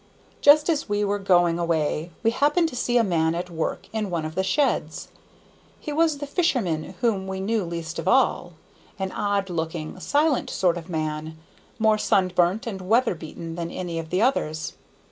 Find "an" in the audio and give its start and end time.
8.97-9.11